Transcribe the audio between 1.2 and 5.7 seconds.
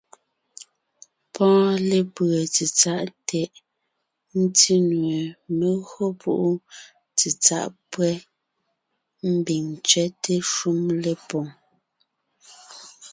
Pɔ́ɔn lépʉe tsetsáʼ tɛʼ, ńtí nue, mé